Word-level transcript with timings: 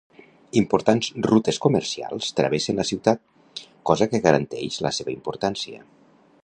Importants 0.59 1.09
rutes 1.27 1.59
comercials 1.65 2.31
travessen 2.39 2.81
la 2.81 2.87
ciutat, 2.93 3.63
cosa 3.93 4.09
que 4.15 4.25
garanteix 4.29 4.79
la 4.87 4.95
seva 5.01 5.17
importància. 5.19 5.89